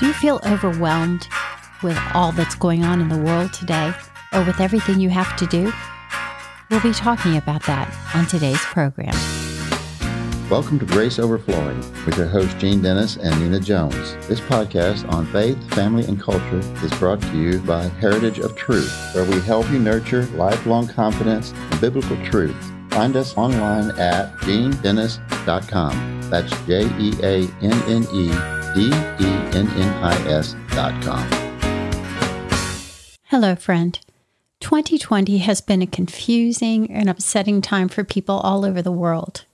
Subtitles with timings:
[0.00, 1.28] Do you feel overwhelmed
[1.82, 3.92] with all that's going on in the world today
[4.32, 5.70] or with everything you have to do?
[6.70, 9.12] We'll be talking about that on today's program.
[10.48, 14.14] Welcome to Grace Overflowing with your hosts Jeanne Dennis and Nina Jones.
[14.26, 18.90] This podcast on faith, family, and culture is brought to you by Heritage of Truth,
[19.14, 22.56] where we help you nurture lifelong confidence in biblical truth.
[22.88, 26.30] Find us online at jeannedennis.com.
[26.30, 31.26] That's J E A N N E D E N N I S dot com.
[33.24, 33.98] Hello, friend.
[34.60, 39.44] 2020 has been a confusing and upsetting time for people all over the world.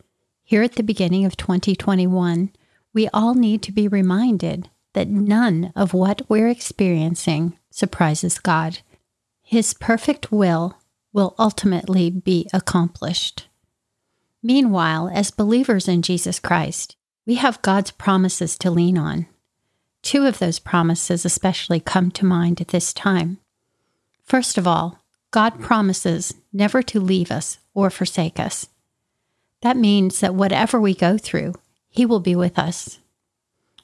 [0.42, 2.50] Here at the beginning of 2021,
[2.92, 8.80] we all need to be reminded that none of what we're experiencing surprises God.
[9.42, 10.78] His perfect will
[11.12, 13.46] will ultimately be accomplished.
[14.42, 19.26] Meanwhile, as believers in Jesus Christ, we have God's promises to lean on.
[20.02, 23.38] Two of those promises especially come to mind at this time.
[24.22, 25.00] First of all,
[25.32, 28.68] God promises never to leave us or forsake us.
[29.62, 31.54] That means that whatever we go through,
[31.88, 33.00] He will be with us.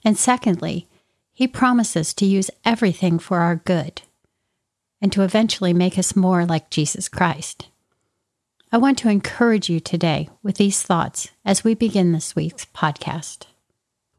[0.04, 0.86] And secondly,
[1.32, 4.02] He promises to use everything for our good
[5.00, 7.66] and to eventually make us more like Jesus Christ.
[8.74, 13.44] I want to encourage you today with these thoughts as we begin this week's podcast.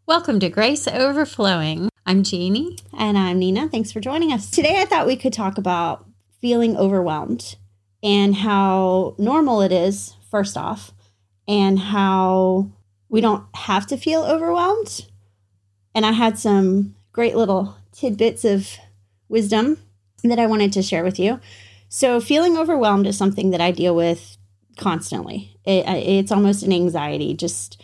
[0.06, 1.90] Welcome to Grace Overflowing.
[2.06, 2.78] I'm Jeannie.
[2.96, 3.68] And I'm Nina.
[3.68, 4.52] Thanks for joining us.
[4.52, 6.06] Today, I thought we could talk about
[6.40, 7.56] feeling overwhelmed
[8.04, 10.92] and how normal it is, first off,
[11.48, 12.70] and how
[13.10, 15.08] we don't have to feel overwhelmed.
[15.96, 18.70] And I had some great little tidbits of
[19.28, 19.80] wisdom
[20.24, 21.40] that I wanted to share with you.
[21.90, 24.33] So, feeling overwhelmed is something that I deal with
[24.78, 25.58] constantly.
[25.66, 27.34] It, it's almost an anxiety.
[27.34, 27.82] Just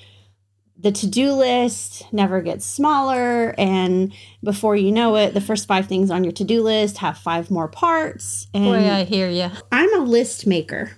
[0.77, 3.53] the to do list never gets smaller.
[3.57, 7.17] And before you know it, the first five things on your to do list have
[7.17, 8.47] five more parts.
[8.53, 9.49] And Boy, I hear you.
[9.71, 10.91] I'm a list maker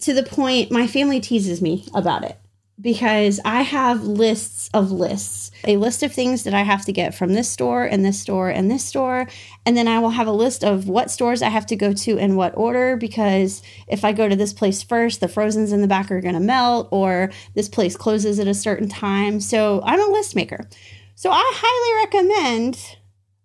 [0.00, 2.38] to the point my family teases me about it
[2.84, 7.14] because I have lists of lists, a list of things that I have to get
[7.14, 9.26] from this store and this store and this store.
[9.64, 12.18] And then I will have a list of what stores I have to go to
[12.18, 15.88] in what order because if I go to this place first, the frozens in the
[15.88, 19.40] back are going to melt or this place closes at a certain time.
[19.40, 20.68] So I'm a list maker.
[21.14, 22.98] So I highly recommend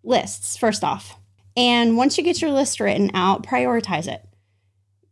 [0.03, 1.15] lists, first off.
[1.55, 4.28] And once you get your list written out, prioritize it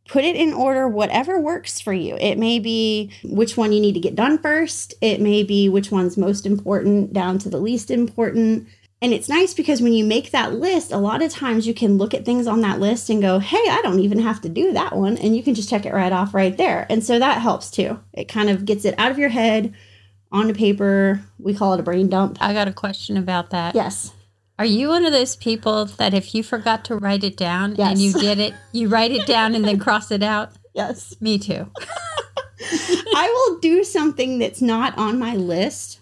[0.08, 2.18] put it in order whatever works for you.
[2.20, 4.94] It may be which one you need to get done first.
[5.02, 8.68] It may be which one's most important down to the least important.
[9.02, 11.98] And it's nice because when you make that list a lot of times you can
[11.98, 14.74] look at things on that list and go hey i don't even have to do
[14.74, 16.88] that one and you can just check it right off right there.
[16.90, 18.00] And so that helps too.
[18.14, 19.76] It kind of gets it out of your head
[20.32, 21.22] onto paper.
[21.38, 22.38] We call it a brain dump.
[22.42, 23.76] I got a question about that.
[23.76, 24.14] yes
[24.60, 28.00] Are you one of those people that if you forgot to write it down and
[28.00, 30.52] you get it, you write it down and then cross it out?
[30.74, 31.70] yes Me too.
[33.16, 36.00] I will do something that's not on my list,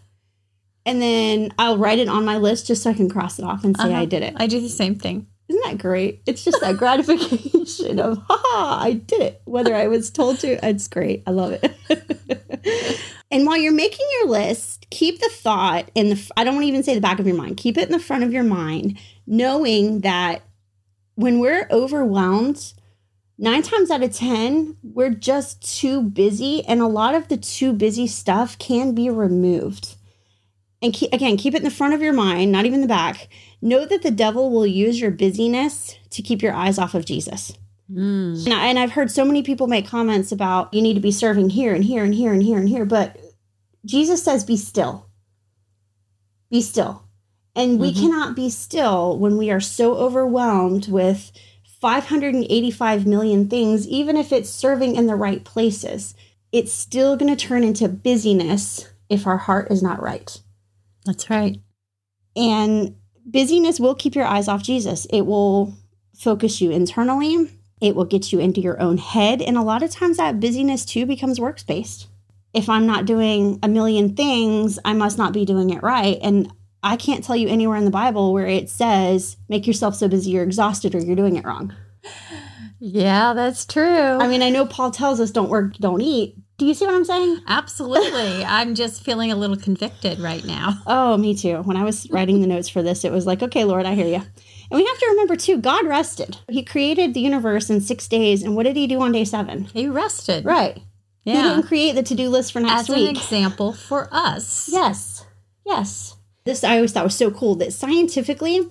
[0.86, 3.64] and then I'll write it on my list just so I can cross it off
[3.64, 4.02] and say Uh-huh.
[4.02, 4.34] I did it.
[4.38, 5.28] I do the same thing.
[5.48, 6.22] Isn't that great?
[6.26, 9.42] It's just that gratification of, ha, I did it.
[9.46, 11.22] Whether I was told to, it's great.
[11.28, 13.00] I love it.
[13.32, 16.68] and while you're making your list, keep the thought in the, I don't want to
[16.68, 19.00] even say the back of your mind, keep it in the front of your mind,
[19.26, 20.44] knowing that
[21.16, 22.74] when we're overwhelmed,
[23.38, 26.64] nine times out of 10, we're just too busy.
[26.66, 29.96] And a lot of the too busy stuff can be removed.
[30.82, 33.28] And keep, again, keep it in the front of your mind, not even the back.
[33.62, 37.54] Know that the devil will use your busyness to keep your eyes off of Jesus.
[37.92, 38.46] Mm.
[38.46, 41.12] And, I, and I've heard so many people make comments about you need to be
[41.12, 42.86] serving here and here and here and here and here.
[42.86, 43.18] But
[43.86, 45.08] Jesus says, be still.
[46.50, 47.04] Be still.
[47.56, 48.00] And we Mhm.
[48.00, 51.32] cannot be still when we are so overwhelmed with
[51.80, 56.16] 585 million things, even if it's serving in the right places.
[56.52, 60.42] It's still going to turn into busyness if our heart is not right.
[61.06, 61.60] That's right.
[62.36, 62.96] And
[63.26, 65.06] busyness will keep your eyes off Jesus.
[65.12, 65.74] It will
[66.18, 67.50] focus you internally.
[67.82, 69.42] It will get you into your own head.
[69.42, 72.08] And a lot of times that busyness too becomes works based.
[72.54, 76.18] If I'm not doing a million things, I must not be doing it right.
[76.22, 76.52] And
[76.82, 80.32] I can't tell you anywhere in the Bible where it says, make yourself so busy
[80.32, 81.74] you're exhausted or you're doing it wrong.
[82.80, 83.84] Yeah, that's true.
[84.20, 86.36] I mean, I know Paul tells us don't work, don't eat.
[86.58, 87.42] Do you see what I'm saying?
[87.48, 88.46] Absolutely.
[88.46, 90.80] I'm just feeling a little convicted right now.
[90.86, 91.58] Oh, me too.
[91.64, 94.08] When I was writing the notes for this, it was like, okay, Lord, I hear
[94.08, 94.22] you.
[94.72, 96.38] And we have to remember too, God rested.
[96.50, 98.42] He created the universe in six days.
[98.44, 99.66] And what did he do on day seven?
[99.74, 100.44] He rested.
[100.46, 100.78] Right.
[101.24, 101.44] He Yeah.
[101.56, 104.70] didn't create the to do list for next As an example for us.
[104.72, 105.26] yes.
[105.66, 106.16] Yes.
[106.46, 108.68] This I always thought was so cool that scientifically,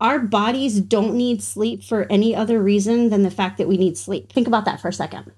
[0.00, 3.96] our bodies don't need sleep for any other reason than the fact that we need
[3.96, 4.30] sleep.
[4.32, 5.32] Think about that for a second.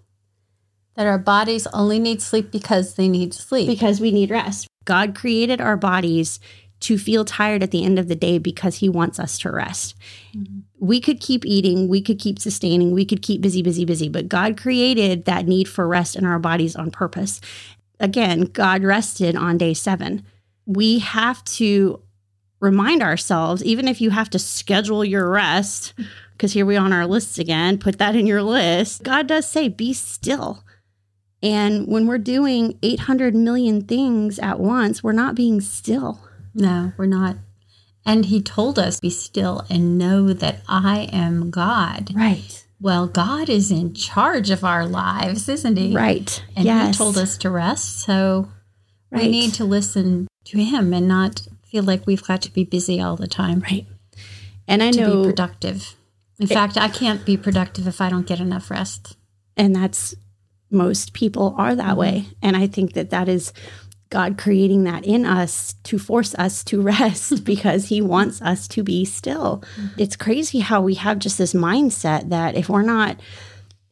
[0.97, 3.69] That our bodies only need sleep because they need sleep.
[3.69, 4.67] Because we need rest.
[4.85, 6.41] God created our bodies
[6.81, 9.97] to feel tired at the end of the day because he wants us to rest.
[10.37, 10.61] Mm-hmm.
[10.79, 14.29] We could keep eating, we could keep sustaining, we could keep busy, busy, busy, but
[14.29, 17.41] God created that need for rest in our bodies on purpose.
[18.01, 20.25] Again, God rested on day seven.
[20.67, 22.01] We have to
[22.61, 25.95] remind ourselves, even if you have to schedule your rest,
[26.33, 29.03] because here we are on our lists again, put that in your list.
[29.03, 30.63] God does say, be still.
[31.43, 36.21] And when we're doing 800 million things at once, we're not being still.
[36.59, 37.37] No, we're not.
[38.05, 42.11] And he told us, be still and know that I am God.
[42.15, 42.65] Right.
[42.81, 45.95] Well, God is in charge of our lives, isn't he?
[45.95, 46.43] Right.
[46.57, 46.87] And yes.
[46.87, 48.01] he told us to rest.
[48.01, 48.49] So
[49.11, 49.25] right.
[49.25, 53.01] we need to listen to him and not feel like we've got to be busy
[53.01, 53.61] all the time.
[53.61, 53.87] Right.
[54.67, 55.97] And I to know be productive.
[56.39, 59.17] In it, fact, I can't be productive if I don't get enough rest.
[59.57, 60.15] And that's
[60.71, 61.99] most people are that mm-hmm.
[61.99, 62.27] way.
[62.43, 63.53] And I think that that is
[64.11, 68.83] God creating that in us to force us to rest because He wants us to
[68.83, 69.63] be still.
[69.77, 70.01] Mm-hmm.
[70.01, 73.21] It's crazy how we have just this mindset that if we're not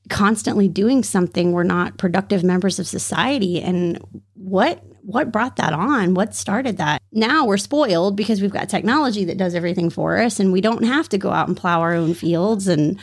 [0.09, 3.61] constantly doing something, we're not productive members of society.
[3.61, 3.99] And
[4.35, 6.15] what what brought that on?
[6.15, 7.01] What started that?
[7.13, 10.83] Now we're spoiled because we've got technology that does everything for us and we don't
[10.83, 12.99] have to go out and plow our own fields and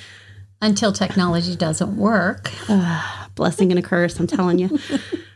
[0.62, 2.52] until technology doesn't work.
[2.70, 4.80] Uh, blessing and a curse, I'm telling you.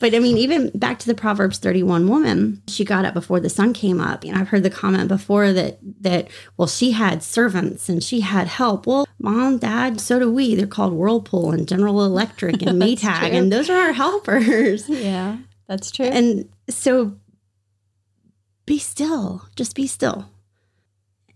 [0.00, 3.48] But I mean, even back to the Proverbs 31 woman, she got up before the
[3.48, 4.24] sun came up.
[4.24, 8.48] And I've heard the comment before that that well, she had servants and she had
[8.48, 8.86] help.
[8.86, 10.54] Well, mom, dad, so do we.
[10.54, 14.88] They're called Whirlpool and General Electric and Maytag, and those are our helpers.
[15.04, 15.36] Yeah,
[15.68, 16.06] that's true.
[16.06, 17.16] And so
[18.64, 19.46] be still.
[19.54, 20.30] Just be still.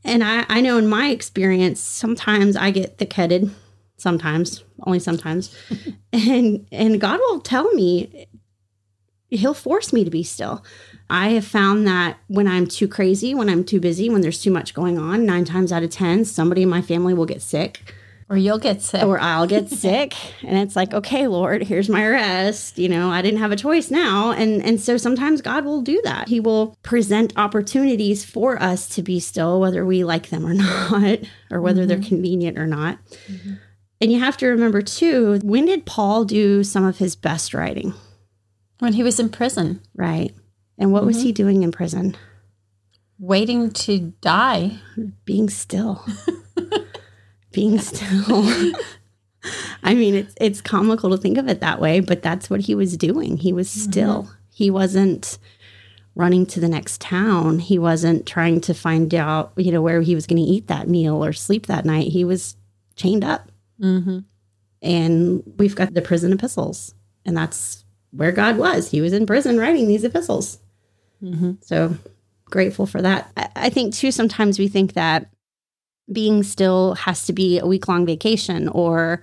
[0.05, 3.51] And I, I know in my experience, sometimes I get thick headed.
[3.99, 5.55] Sometimes, only sometimes.
[6.13, 8.27] and and God will tell me
[9.31, 10.65] he'll force me to be still.
[11.11, 14.51] I have found that when I'm too crazy, when I'm too busy, when there's too
[14.51, 17.95] much going on, nine times out of 10, somebody in my family will get sick.
[18.31, 19.05] Or you'll get sick.
[19.05, 20.15] Or I'll get sick.
[20.43, 22.79] And it's like, okay, Lord, here's my rest.
[22.79, 24.33] You know, I didn't have a choice now.
[24.33, 26.29] And and so sometimes God will do that.
[26.29, 30.53] He will present opportunities for us to be still, whether we like them or
[30.93, 31.21] not,
[31.51, 31.89] or whether mm-hmm.
[31.89, 32.99] they're convenient or not.
[33.29, 33.55] Mm-hmm.
[34.01, 37.95] And you have to remember too, when did Paul do some of his best writing?
[38.79, 39.83] When he was in prison.
[39.95, 40.35] Right.
[40.79, 41.09] And what mm-hmm.
[41.09, 42.17] was he doing in prison?
[43.19, 44.79] Waiting to die.
[45.25, 46.05] Being still.
[47.53, 48.73] Being still.
[49.83, 52.75] I mean, it's it's comical to think of it that way, but that's what he
[52.75, 53.37] was doing.
[53.39, 53.91] He was mm-hmm.
[53.91, 54.23] still.
[54.25, 54.33] Mm-hmm.
[54.51, 55.39] He wasn't
[56.15, 57.61] running to the next town.
[57.61, 60.89] He wasn't trying to find out, you know, where he was going to eat that
[60.89, 62.09] meal or sleep that night.
[62.09, 62.57] He was
[62.97, 63.51] chained up.
[63.81, 64.19] Mm-hmm.
[64.83, 68.91] And we've got the prison epistles, and that's where God was.
[68.91, 70.59] He was in prison writing these epistles.
[71.23, 71.53] Mm-hmm.
[71.61, 71.97] So
[72.47, 73.31] grateful for that.
[73.37, 75.31] I, I think too, sometimes we think that
[76.11, 79.21] being still has to be a week long vacation or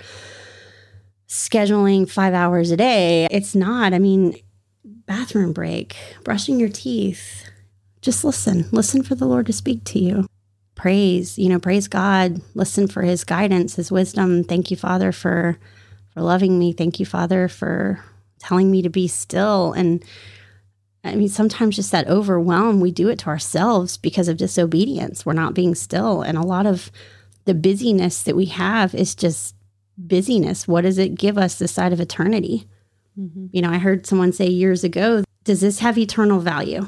[1.27, 3.27] scheduling five hours a day.
[3.31, 3.93] It's not.
[3.93, 4.35] I mean,
[4.83, 7.45] bathroom break, brushing your teeth.
[8.01, 8.67] Just listen.
[8.71, 10.27] Listen for the Lord to speak to you.
[10.75, 12.41] Praise, you know, praise God.
[12.53, 14.43] Listen for his guidance, his wisdom.
[14.43, 15.57] Thank you, Father, for
[16.13, 16.71] for loving me.
[16.73, 18.03] Thank you, Father, for
[18.39, 19.73] telling me to be still.
[19.73, 20.03] And
[21.03, 25.25] I mean, sometimes just that overwhelm, we do it to ourselves because of disobedience.
[25.25, 26.21] We're not being still.
[26.21, 26.91] And a lot of
[27.45, 29.55] the busyness that we have is just
[29.97, 30.67] busyness.
[30.67, 32.67] What does it give us this side of eternity?
[33.17, 33.47] Mm-hmm.
[33.51, 36.87] You know, I heard someone say years ago, does this have eternal value?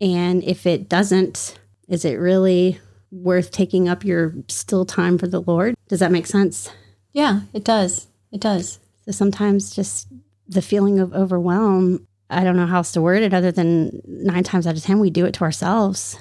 [0.00, 2.80] And if it doesn't, is it really
[3.10, 5.74] worth taking up your still time for the Lord?
[5.88, 6.70] Does that make sense?
[7.12, 8.06] Yeah, it does.
[8.32, 8.78] It does.
[9.04, 10.08] So sometimes just
[10.48, 14.44] the feeling of overwhelm, I don't know how else to word it other than nine
[14.44, 16.18] times out of 10, we do it to ourselves.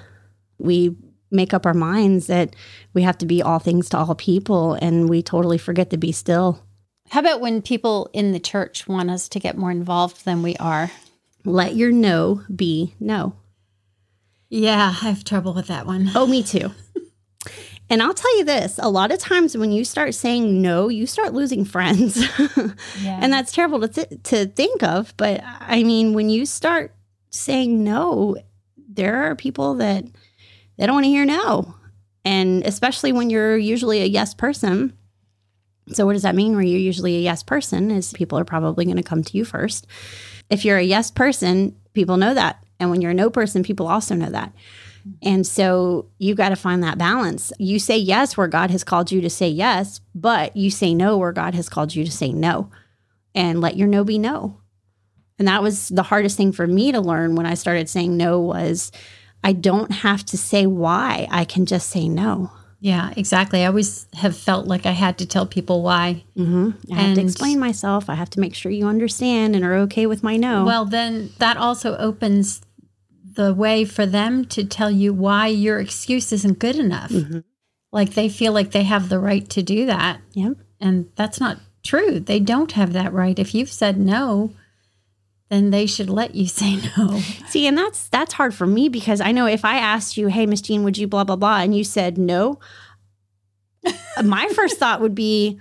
[0.58, 0.96] We
[1.32, 2.56] make up our minds that
[2.94, 6.12] we have to be all things to all people and we totally forget to be
[6.12, 6.64] still.
[7.10, 10.56] How about when people in the church want us to get more involved than we
[10.58, 10.92] are?
[11.44, 13.36] Let your no be no.
[14.50, 16.12] Yeah, I have trouble with that one.
[16.16, 16.72] Oh, me too.
[17.94, 21.06] And I'll tell you this a lot of times when you start saying no, you
[21.06, 22.18] start losing friends.
[23.00, 23.20] yeah.
[23.22, 25.14] And that's terrible to, th- to think of.
[25.16, 26.96] But I mean, when you start
[27.30, 28.36] saying no,
[28.76, 30.06] there are people that
[30.76, 31.76] they don't want to hear no.
[32.26, 34.98] And especially when you're usually a yes person.
[35.90, 36.56] So, what does that mean?
[36.56, 39.46] Where you're usually a yes person, is people are probably going to come to you
[39.46, 39.86] first.
[40.50, 43.88] If you're a yes person, people know that And when you're a no person, people
[43.88, 44.52] also know that.
[45.22, 47.52] And so you got to find that balance.
[47.60, 51.18] You say yes where God has called you to say yes, but you say no
[51.18, 52.70] where God has called you to say no.
[53.36, 54.60] And let your no be no.
[55.40, 58.40] And that was the hardest thing for me to learn when I started saying no
[58.40, 58.92] was
[59.44, 61.28] I don't have to say why.
[61.32, 62.52] I can just say no.
[62.80, 63.64] Yeah, exactly.
[63.64, 66.26] I always have felt like I had to tell people why.
[66.38, 66.94] Mm-hmm.
[66.94, 68.10] I have to explain myself.
[68.10, 70.66] I have to make sure you understand and are okay with my no.
[70.66, 72.62] Well, then that also opens
[73.36, 77.12] the way for them to tell you why your excuse isn't good enough.
[77.12, 77.40] Mm-hmm.
[77.92, 80.20] Like they feel like they have the right to do that.
[80.34, 80.58] yep.
[80.80, 82.20] And that's not true.
[82.20, 83.38] They don't have that right.
[83.38, 84.52] If you've said no,
[85.50, 87.20] then they should let you say no.
[87.48, 90.46] See, and that's that's hard for me because I know if I asked you, "Hey,
[90.46, 92.60] Miss Jeanne, would you blah blah blah," and you said no,
[94.24, 95.60] my first thought would be,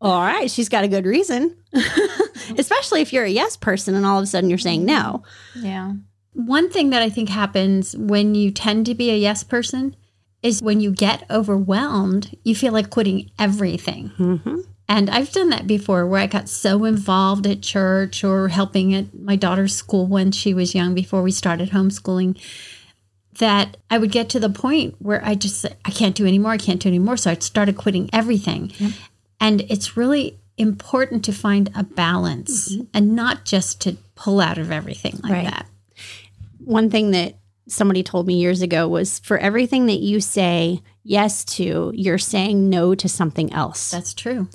[0.00, 1.56] "All right, she's got a good reason."
[2.58, 5.24] Especially if you're a yes person and all of a sudden you're saying no.
[5.56, 5.92] Yeah.
[6.36, 9.96] One thing that I think happens when you tend to be a yes person
[10.42, 14.10] is when you get overwhelmed, you feel like quitting everything.
[14.18, 14.60] Mm-hmm.
[14.88, 19.18] And I've done that before where I got so involved at church or helping at
[19.18, 22.38] my daughter's school when she was young before we started homeschooling
[23.38, 26.52] that I would get to the point where I just I can't do anymore.
[26.52, 27.16] I can't do anymore.
[27.16, 28.72] So I started quitting everything.
[29.40, 34.70] And it's really important to find a balance and not just to pull out of
[34.70, 35.44] everything like Right.
[35.46, 35.66] that.
[36.66, 41.44] One thing that somebody told me years ago was for everything that you say yes
[41.44, 43.92] to, you're saying no to something else.
[43.92, 44.48] That's true.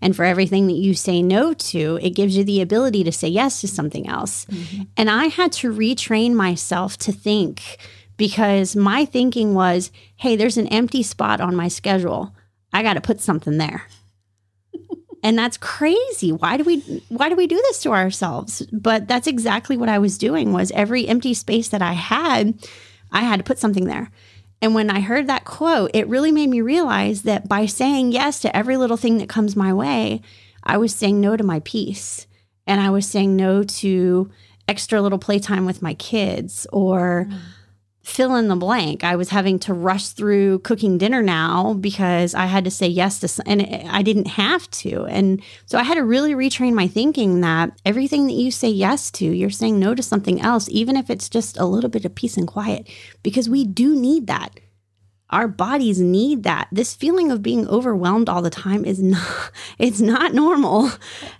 [0.00, 3.28] And for everything that you say no to, it gives you the ability to say
[3.28, 4.46] yes to something else.
[4.46, 4.82] Mm-hmm.
[4.96, 7.78] And I had to retrain myself to think
[8.16, 12.34] because my thinking was, hey, there's an empty spot on my schedule.
[12.72, 13.84] I got to put something there.
[15.22, 16.32] And that's crazy.
[16.32, 18.62] Why do we why do we do this to ourselves?
[18.72, 22.54] But that's exactly what I was doing was every empty space that I had,
[23.10, 24.10] I had to put something there.
[24.60, 28.40] And when I heard that quote, it really made me realize that by saying yes
[28.40, 30.20] to every little thing that comes my way,
[30.64, 32.26] I was saying no to my peace.
[32.66, 34.30] And I was saying no to
[34.68, 37.38] extra little playtime with my kids or mm.
[38.08, 39.04] Fill in the blank.
[39.04, 43.20] I was having to rush through cooking dinner now because I had to say yes
[43.20, 45.04] to, and I didn't have to.
[45.04, 49.10] And so I had to really retrain my thinking that everything that you say yes
[49.12, 52.14] to, you're saying no to something else, even if it's just a little bit of
[52.14, 52.88] peace and quiet,
[53.22, 54.58] because we do need that.
[55.30, 56.68] Our bodies need that.
[56.72, 60.90] This feeling of being overwhelmed all the time is not, it's not normal.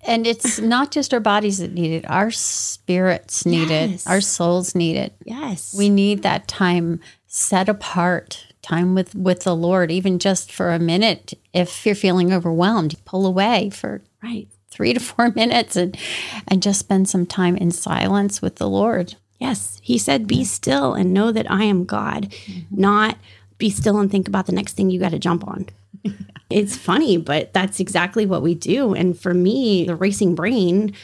[0.06, 4.06] And it's not just our bodies that need it, our spirits need Yes.
[4.06, 5.14] it, our souls need it.
[5.24, 5.74] Yes.
[5.76, 10.78] We need that time set apart, time with with the Lord, even just for a
[10.78, 11.34] minute.
[11.54, 14.48] If you're feeling overwhelmed, pull away for right.
[14.70, 15.96] three to four minutes and
[16.46, 19.14] and just spend some time in silence with the Lord.
[19.38, 22.80] Yes, he said, Be still and know that I am God, mm-hmm.
[22.80, 23.16] not
[23.58, 25.66] be still and think about the next thing you got to jump on.
[26.50, 28.94] it's funny, but that's exactly what we do.
[28.94, 30.94] And for me, the racing brain,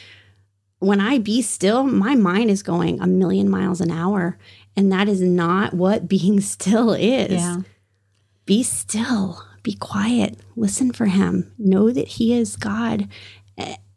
[0.79, 4.37] when I be still, my mind is going a million miles an hour.
[4.75, 7.31] And that is not what being still is.
[7.31, 7.57] Yeah.
[8.45, 13.07] Be still, be quiet, listen for him, know that he is God,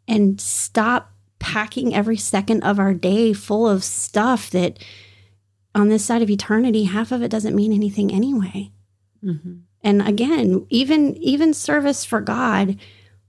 [0.07, 4.83] and stop packing every second of our day full of stuff that
[5.75, 8.71] on this side of eternity, half of it doesn't mean anything anyway.
[9.23, 9.59] Mm-hmm.
[9.81, 12.77] And again, even even service for God,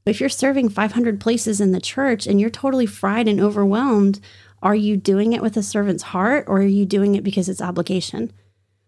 [0.07, 4.21] if you're serving 500 places in the church and you're totally fried and overwhelmed,
[4.63, 7.63] are you doing it with a servant's heart or are you doing it because it's
[7.63, 8.33] obligation?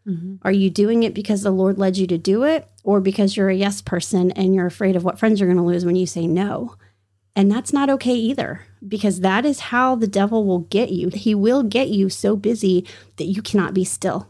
[0.07, 0.37] Mm-hmm.
[0.43, 3.51] Are you doing it because the Lord led you to do it or because you're
[3.51, 6.07] a yes person and you're afraid of what friends you're going to lose when you
[6.07, 6.77] say no?
[7.37, 11.09] And that's not okay either because that is how the devil will get you.
[11.09, 12.87] He will get you so busy
[13.17, 14.29] that you cannot be still.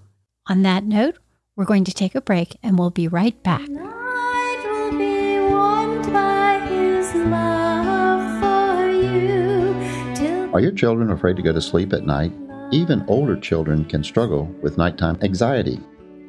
[0.48, 1.18] On that note,
[1.56, 3.68] we're going to take a break and we'll be right back.
[3.68, 11.42] Night will be warmed by his love for you till Are your children afraid to
[11.42, 12.32] go to sleep at night?
[12.72, 15.78] Even older children can struggle with nighttime anxiety.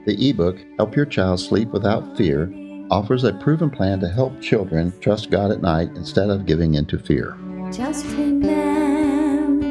[0.06, 2.54] The ebook, Help Your Child Sleep Without Fear,
[2.92, 7.00] offers a proven plan to help children trust God at night instead of giving into
[7.00, 7.38] fear.
[7.76, 9.66] Just remember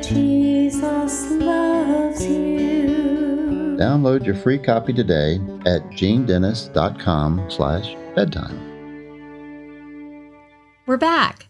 [0.00, 3.76] Jesus loves you.
[3.76, 8.56] Download your free copy today at jeannedennis.com slash bedtime.
[10.86, 11.48] We're back.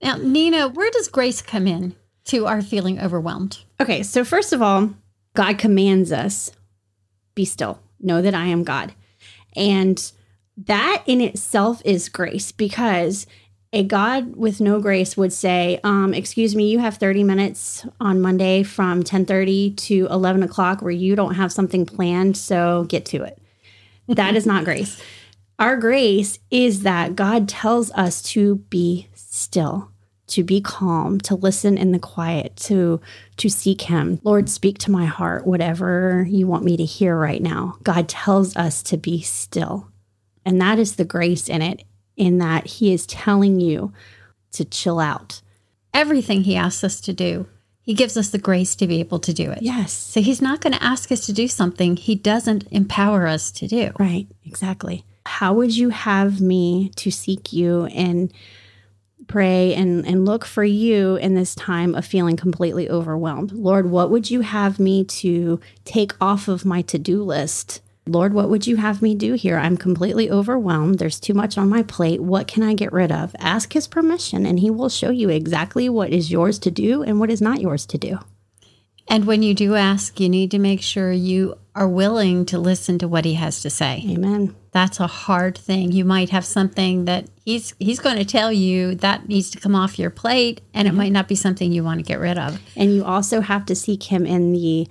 [0.00, 3.58] Now, Nina, where does grace come in to our feeling overwhelmed?
[3.78, 4.94] Okay, so first of all,
[5.34, 6.50] God commands us
[7.34, 8.94] be still, know that I am God.
[9.54, 10.12] And
[10.56, 13.26] that in itself is grace because
[13.74, 18.20] A God with no grace would say, um, "Excuse me, you have thirty minutes on
[18.20, 23.06] Monday from ten thirty to eleven o'clock, where you don't have something planned, so get
[23.06, 23.38] to it."
[24.08, 25.00] That is not grace.
[25.58, 29.90] Our grace is that God tells us to be still,
[30.26, 33.00] to be calm, to listen in the quiet, to
[33.38, 34.20] to seek him.
[34.22, 37.78] Lord, speak to my heart whatever you want me to hear right now.
[37.82, 39.88] God tells us to be still.
[40.44, 41.84] And that is the grace in it
[42.16, 43.92] in that he is telling you
[44.52, 45.40] to chill out.
[45.94, 47.46] Everything he asks us to do,
[47.82, 49.60] he gives us the grace to be able to do it.
[49.62, 49.92] Yes.
[49.92, 53.66] So he's not going to ask us to do something he doesn't empower us to
[53.66, 53.90] do.
[53.98, 55.04] Right, exactly.
[55.26, 58.32] How would you have me to seek you and
[59.26, 63.52] pray and, and look for you in this time of feeling completely overwhelmed?
[63.52, 67.80] Lord, what would you have me to take off of my to do list?
[68.06, 69.58] Lord, what would you have me do here?
[69.58, 70.98] I'm completely overwhelmed.
[70.98, 72.20] There's too much on my plate.
[72.20, 73.34] What can I get rid of?
[73.38, 77.20] Ask his permission, and he will show you exactly what is yours to do and
[77.20, 78.18] what is not yours to do.
[79.08, 82.98] And when you do ask, you need to make sure you are willing to listen
[82.98, 84.04] to what he has to say.
[84.08, 84.54] Amen.
[84.72, 85.92] That's a hard thing.
[85.92, 89.74] You might have something that he's he's going to tell you that needs to come
[89.74, 90.98] off your plate and it mm-hmm.
[90.98, 92.60] might not be something you want to get rid of.
[92.76, 94.88] And you also have to seek him in the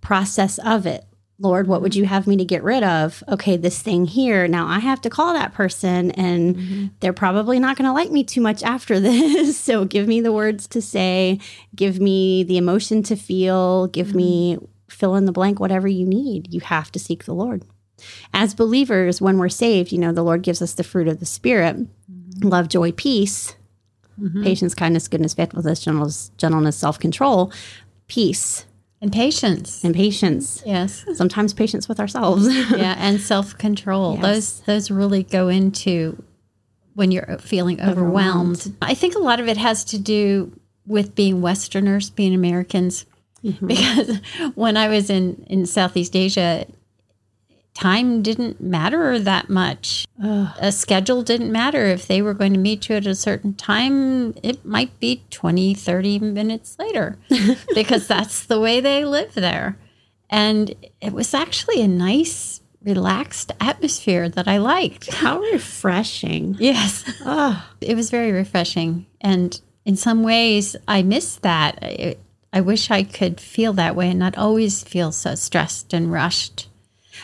[0.00, 1.04] process of it.
[1.42, 3.24] Lord, what would you have me to get rid of?
[3.28, 4.46] Okay, this thing here.
[4.46, 6.86] Now I have to call that person, and mm-hmm.
[7.00, 9.58] they're probably not going to like me too much after this.
[9.58, 11.40] so give me the words to say,
[11.74, 14.64] give me the emotion to feel, give me mm-hmm.
[14.88, 16.54] fill in the blank, whatever you need.
[16.54, 17.64] You have to seek the Lord.
[18.32, 21.26] As believers, when we're saved, you know, the Lord gives us the fruit of the
[21.26, 22.48] Spirit mm-hmm.
[22.48, 23.56] love, joy, peace,
[24.42, 27.52] patience, kindness, goodness, faithfulness, gentleness, gentleness self control,
[28.06, 28.66] peace,
[29.02, 29.82] And patience.
[29.82, 30.62] and patience.
[30.64, 31.04] Yes.
[31.14, 32.46] Sometimes patience with ourselves.
[32.70, 34.14] Yeah, and self-control.
[34.14, 34.22] Yes.
[34.22, 36.22] Those those really go into
[36.94, 38.74] when you're feeling overwhelmed.
[38.80, 40.52] I think a lot of it has to do
[40.86, 43.04] with being Westerners, being Americans.
[43.44, 43.66] Mm-hmm.
[43.72, 44.20] Because
[44.54, 46.66] when I was in in Southeast Asia,
[47.74, 50.06] time didn't matter that much.
[50.22, 51.86] A schedule didn't matter.
[51.86, 55.74] If they were going to meet you at a certain time, it might be 20,
[55.74, 57.18] 30 minutes later
[57.74, 59.78] because that's the way they live there.
[60.30, 65.12] And it was actually a nice, relaxed atmosphere that I liked.
[65.12, 66.56] How refreshing.
[66.58, 67.04] Yes.
[67.24, 69.06] Oh, It was very refreshing.
[69.20, 71.78] And in some ways, I miss that.
[71.82, 72.16] I,
[72.52, 76.68] I wish I could feel that way and not always feel so stressed and rushed.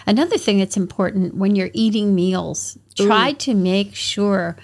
[0.06, 4.56] Another thing that's important when you're eating meals, try to make sure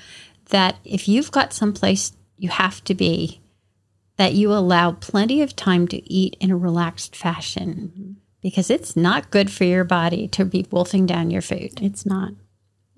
[0.51, 3.41] that if you've got someplace you have to be,
[4.17, 8.13] that you allow plenty of time to eat in a relaxed fashion mm-hmm.
[8.43, 11.81] because it's not good for your body to be wolfing down your food.
[11.83, 12.33] it's not.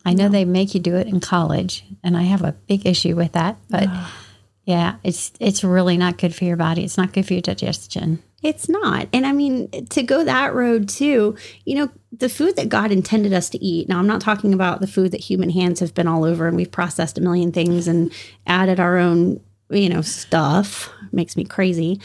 [0.05, 3.17] I know they make you do it in college, and I have a big issue
[3.17, 3.57] with that.
[3.69, 3.89] But
[4.65, 6.85] yeah, it's it's really not good for your body.
[6.85, 8.23] It's not good for your digestion.
[8.43, 9.09] It's not.
[9.13, 13.33] And I mean, to go that road too, you know, the food that God intended
[13.33, 13.89] us to eat.
[13.89, 16.57] Now, I'm not talking about the food that human hands have been all over and
[16.57, 18.13] we've processed a million things and
[18.47, 20.91] added our own, you know, stuff.
[21.13, 22.01] Makes me crazy.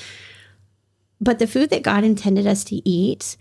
[1.20, 3.38] But the food that God intended us to eat,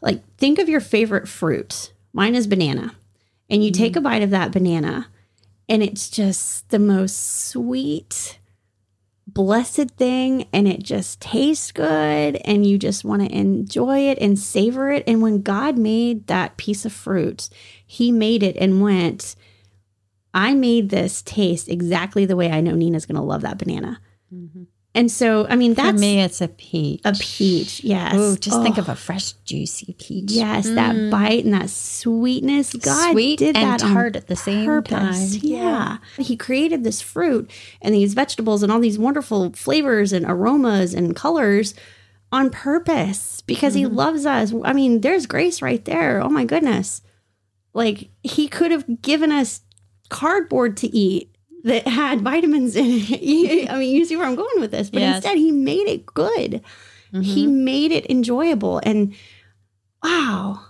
[0.00, 1.92] like think of your favorite fruit.
[2.12, 2.94] Mine is banana.
[3.50, 3.96] And you take mm.
[3.96, 5.08] a bite of that banana
[5.68, 8.38] and it's just the most sweet,
[9.26, 14.38] blessed thing and it just tastes good and you just want to enjoy it and
[14.38, 15.04] savor it.
[15.06, 17.48] And when God made that piece of fruit,
[17.86, 19.36] He made it and went,
[20.32, 24.00] I made this taste exactly the way I know Nina's going to love that banana.
[24.32, 24.64] Mm-hmm.
[24.96, 27.00] And so, I mean, that's For me, it's a peach.
[27.04, 27.82] a peach.
[27.82, 28.14] Yes.
[28.16, 28.94] Oh, just think Oh, of a oh.
[28.94, 30.30] fresh, juicy peach.
[30.30, 31.10] Yes, that mm.
[31.10, 32.74] bite and that sweetness.
[32.74, 35.32] God Sweet did and that on tart at the same purpose.
[35.32, 35.40] time.
[35.42, 35.98] Yeah.
[36.16, 37.50] He created this fruit
[37.82, 41.74] and these vegetables and all these wonderful flavors and aromas and colors
[42.30, 43.96] on purpose because he mm-hmm.
[43.96, 44.54] loves us.
[44.64, 46.22] I mean, there's grace right there.
[46.22, 47.02] Oh my goodness.
[47.72, 49.60] Like he could have given us
[50.08, 51.33] cardboard to eat
[51.64, 53.68] that had vitamins in it.
[53.70, 55.16] I mean, you see where I'm going with this, but Yes.
[55.16, 56.62] instead he made it good.
[57.12, 57.64] He mm-hmm.
[57.64, 59.14] made it enjoyable and
[60.02, 60.60] wow.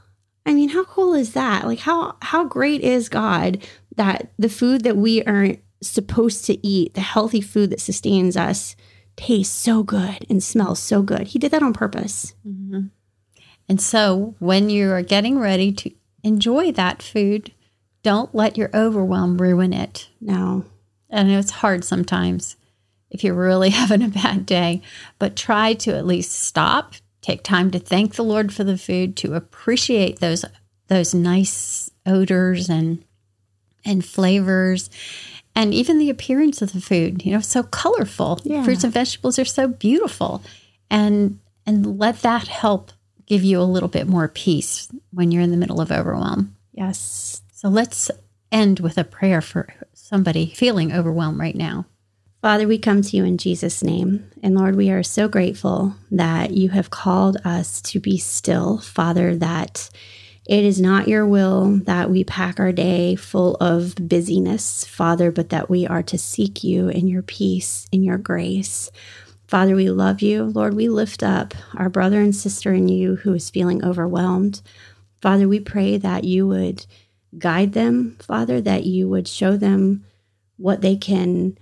[0.45, 1.67] I mean, how cool is that?
[1.67, 6.95] Like how how great is God that the food that we aren't supposed to eat,
[6.95, 8.77] the healthy food that sustains us,
[9.17, 11.29] tastes so good and smells so good.
[11.29, 12.35] He did that on purpose.
[12.47, 12.89] Mm-hmm.
[13.69, 15.91] And so when you are getting ready to
[16.23, 17.53] enjoy that food,
[18.03, 20.09] don't let your overwhelm ruin it.
[20.21, 20.65] No.
[21.23, 22.57] Know it's hard sometimes
[23.11, 24.83] if you're really having a bad day,
[25.19, 29.17] but try to at least stop, take time to thank the Lord for the food,
[29.19, 30.45] to appreciate those
[30.89, 33.03] those nice odors and
[33.85, 34.91] and flavors
[35.57, 38.41] And even the appearance of the food, you know, so colorful.
[38.43, 38.65] Yeah.
[38.65, 40.43] Fruits and vegetables are so beautiful.
[40.91, 42.93] And and let that help
[43.27, 46.57] give you a little bit more peace when you're in the middle of overwhelm.
[46.73, 47.43] Yes.
[47.53, 48.11] So let's
[48.53, 49.69] end with a prayer for
[50.05, 51.87] somebody feeling overwhelmed right now.
[52.43, 54.31] Father, we come to you in Jesus' name.
[54.43, 59.35] And Lord, we are so grateful that you have called us to be still, Father,
[59.37, 59.89] that
[60.47, 65.49] it is not your will that we pack our day full of busyness, Father, but
[65.49, 68.91] that we are to seek you in your peace, in your grace.
[69.49, 70.45] Father, we love you.
[70.45, 74.61] Lord, we lift up our brother and sister in you who is feeling overwhelmed.
[75.23, 76.85] Father, we pray that you would
[77.39, 80.05] guide them, Father, that you would show them
[80.57, 81.59] what they can,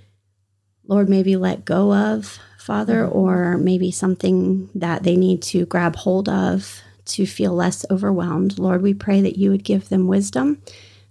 [0.87, 6.29] Lord, maybe let go of, Father, or maybe something that they need to grab hold
[6.29, 8.59] of to feel less overwhelmed.
[8.59, 10.63] Lord, we pray that you would give them wisdom,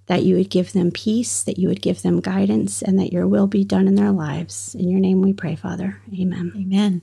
[0.08, 3.28] that you would give them peace, that you would give them guidance, and that your
[3.28, 4.76] will be done in their lives.
[4.76, 6.02] In your name we pray, Father.
[6.18, 6.54] Amen.
[6.56, 7.02] Amen.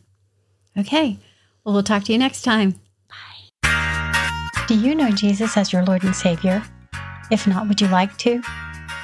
[0.77, 1.19] Okay.
[1.65, 2.81] Well, we'll talk to you next time.
[3.63, 4.65] Bye.
[4.67, 6.63] Do you know Jesus as your Lord and Savior?
[7.31, 8.43] If not, would you like to?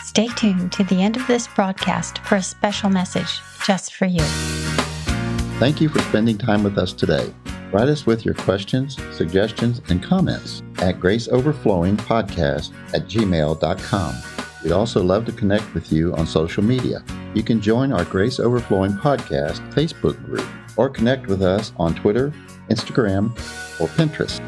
[0.03, 4.23] Stay tuned to the end of this broadcast for a special message just for you.
[5.59, 7.33] Thank you for spending time with us today.
[7.73, 14.15] Write us with your questions, suggestions, and comments at graceoverflowingpodcast at gmail.com.
[14.63, 17.05] We'd also love to connect with you on social media.
[17.35, 22.33] You can join our Grace Overflowing Podcast Facebook group or connect with us on Twitter,
[22.71, 23.31] Instagram,
[23.81, 24.41] or Pinterest.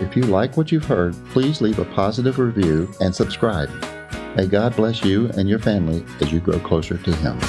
[0.00, 3.68] If you like what you've heard, please leave a positive review and subscribe.
[4.36, 7.40] May God bless you and your family as you grow closer to Him.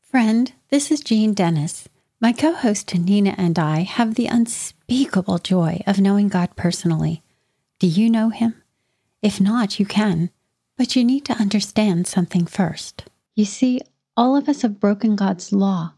[0.00, 1.86] Friend, this is Jeanne Dennis.
[2.18, 7.22] My co host Nina and I have the unspeakable joy of knowing God personally.
[7.78, 8.62] Do you know Him?
[9.20, 10.30] If not, you can,
[10.78, 13.04] but you need to understand something first.
[13.34, 13.82] You see,
[14.16, 15.92] all of us have broken God's law.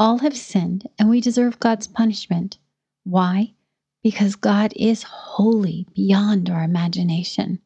[0.00, 2.58] All have sinned, and we deserve God's punishment.
[3.04, 3.52] Why?
[4.02, 7.60] Because God is holy beyond our imagination.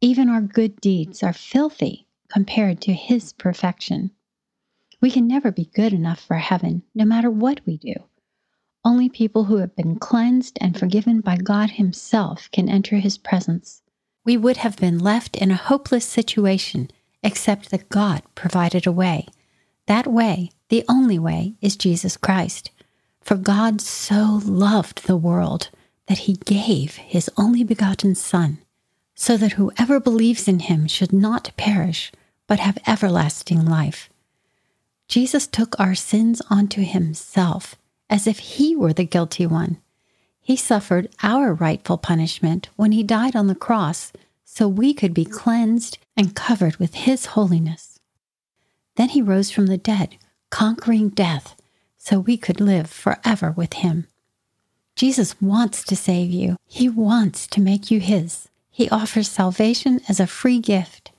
[0.00, 4.12] Even our good deeds are filthy compared to His perfection.
[5.00, 7.94] We can never be good enough for heaven, no matter what we do.
[8.84, 13.82] Only people who have been cleansed and forgiven by God Himself can enter His presence.
[14.24, 16.90] We would have been left in a hopeless situation
[17.22, 19.26] except that God provided a way.
[19.86, 22.70] That way, the only way, is Jesus Christ.
[23.28, 25.68] For God so loved the world
[26.06, 28.56] that He gave His only begotten Son,
[29.14, 32.10] so that whoever believes in Him should not perish,
[32.46, 34.08] but have everlasting life.
[35.08, 37.76] Jesus took our sins onto himself
[38.08, 39.76] as if he were the guilty one.
[40.40, 44.10] He suffered our rightful punishment when he died on the cross
[44.46, 48.00] so we could be cleansed and covered with his holiness.
[48.96, 50.16] Then he rose from the dead,
[50.48, 51.56] conquering death,
[52.08, 54.06] so we could live forever with him.
[54.96, 56.56] Jesus wants to save you.
[56.66, 58.48] He wants to make you his.
[58.70, 61.10] He offers salvation as a free gift.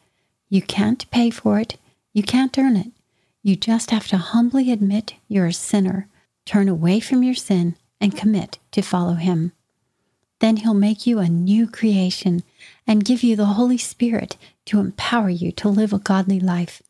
[0.49, 1.77] You can't pay for it.
[2.11, 2.91] You can't earn it.
[3.43, 6.07] You just have to humbly admit you're a sinner,
[6.43, 9.51] turn away from your sin, and commit to follow Him.
[10.39, 12.41] Then He'll make you a new creation
[12.87, 16.81] and give you the Holy Spirit to empower you to live a godly life.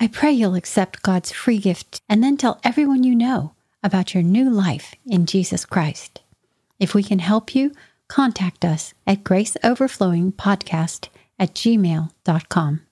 [0.00, 3.52] I pray you'll accept God's free gift and then tell everyone you know
[3.82, 6.20] about your new life in Jesus Christ.
[6.80, 7.72] If we can help you,
[8.08, 12.83] contact us at graceoverflowingpodcast at gmail.com.